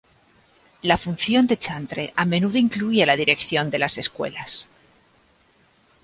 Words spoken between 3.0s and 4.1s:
la dirección de las